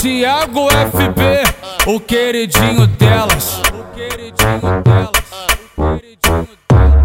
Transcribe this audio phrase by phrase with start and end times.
[0.00, 1.44] Tiago FB,
[1.86, 3.62] o queridinho delas.
[3.72, 5.24] O queridinho delas.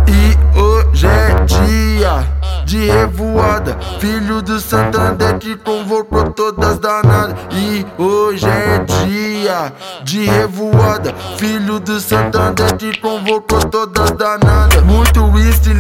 [0.07, 3.77] E hoje é dia de revoada.
[3.99, 7.35] Filho do Santander que convocou todas danadas.
[7.51, 9.73] E hoje é dia
[10.03, 11.15] de revoada.
[11.37, 14.83] Filho do Santander que convocou todas danadas.
[14.83, 15.73] Muito whisky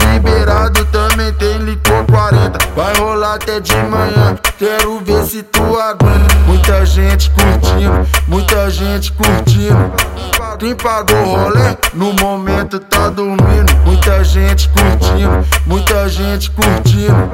[3.33, 6.35] até de manhã, quero ver se tu aguenta.
[6.47, 9.93] Muita gente curtindo, muita gente curtindo.
[10.57, 13.71] Quem pagou rolê no momento tá dormindo.
[13.85, 17.31] Muita gente curtindo, muita gente curtindo.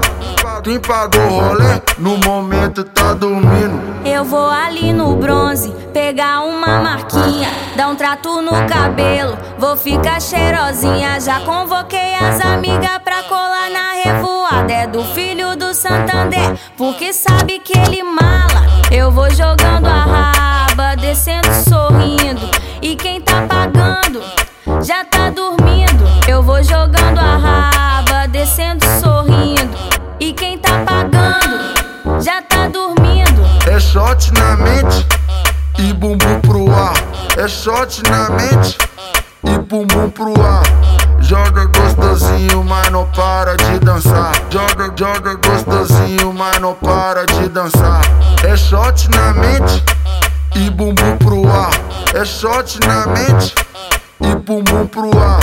[0.64, 3.82] Quem pagou rolê no momento tá dormindo.
[4.06, 10.22] Eu vou ali no bronze pegar uma marquinha, dar um trato no cabelo, vou ficar
[10.22, 11.20] cheirosinha.
[11.22, 14.72] Já convoquei as amigas pra colar na revoada.
[14.72, 18.66] É do filho do Santander, porque sabe que ele mala.
[18.92, 22.50] Eu vou jogando a raba, descendo sorrindo.
[22.82, 24.22] E quem tá pagando
[24.84, 26.06] já tá dormindo.
[26.28, 29.76] Eu vou jogando a raba, descendo sorrindo.
[30.20, 33.42] E quem tá pagando já tá dormindo.
[33.68, 35.06] É shot na mente
[35.80, 36.94] e bumbum pro ar.
[37.38, 38.78] É shot na mente
[39.44, 40.85] e bumbum pro ar.
[41.26, 44.32] Joga gostosinho, mas não para de dançar.
[44.48, 48.02] Joga, joga gostosinho, mas não para de dançar.
[48.44, 49.84] É shot na mente
[50.56, 51.72] e bumbum pro ar.
[52.14, 53.56] É shot na mente
[54.22, 55.40] e bumbum pro ar.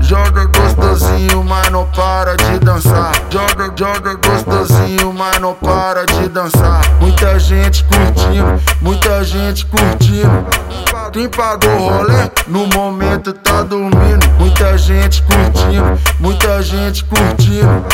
[0.00, 3.12] Joga gostosinho, mas não para de dançar.
[3.28, 6.80] Joga, joga gostosinho, mas não para de dançar.
[7.02, 10.46] Muita gente curtindo, muita gente curtindo.
[11.18, 14.24] Quem pagou rolê no momento tá dormindo.
[14.38, 17.84] Muita gente curtindo, muita gente curtindo.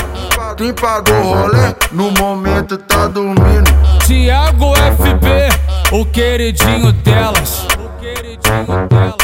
[0.58, 3.64] Quem pagou rolê no momento tá dormindo.
[4.06, 7.66] Tiago FB, o queridinho delas.
[7.78, 9.23] O queridinho delas.